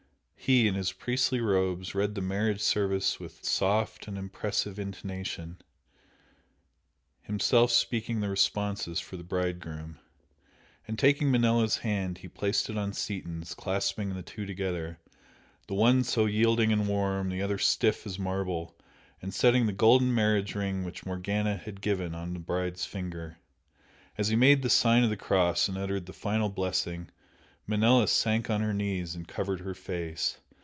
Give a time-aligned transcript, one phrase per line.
[0.43, 5.59] He, in his priestly robes, read the marriage service with soft and impressive intonation,
[7.21, 9.99] himself speaking the responses for the bride groom,
[10.87, 14.99] and taking Manella's hand he placed it on Seaton's, clasping the two together,
[15.67, 18.75] the one so yielding and warm, the other stiff as marble,
[19.21, 23.37] and setting the golden marriage ring which Morgana had given, on the bride's finger.
[24.17, 27.09] As he made the sign of the cross and uttered the final blessing,
[27.67, 30.39] Manella sank on her knees and covered her face.